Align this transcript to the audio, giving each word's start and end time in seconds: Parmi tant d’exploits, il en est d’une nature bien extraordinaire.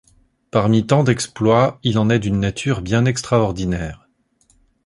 Parmi 0.49 0.87
tant 0.87 1.03
d’exploits, 1.03 1.77
il 1.83 1.99
en 1.99 2.09
est 2.09 2.17
d’une 2.17 2.39
nature 2.39 2.81
bien 2.81 3.05
extraordinaire. 3.05 4.09